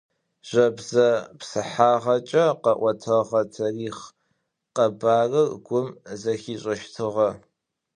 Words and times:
Жэбзэ 0.49 1.07
псыхьагъэкӏэ 1.39 2.45
къэӏотэгъэ 2.63 3.41
тарихъ 3.53 4.03
къэбарыр 4.75 5.49
гум 5.65 5.87
зэхишӏэщтыгъэ. 6.21 7.29